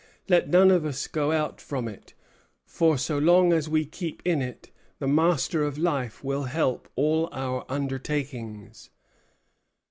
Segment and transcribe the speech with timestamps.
[0.27, 2.15] Let none of us go out from it;
[2.65, 7.29] for so long as we keep in it, the Master of Life will help all
[7.31, 8.89] our undertakings."